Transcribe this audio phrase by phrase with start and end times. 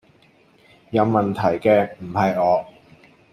[0.89, 1.69] 有問題既
[2.03, 2.65] 唔係我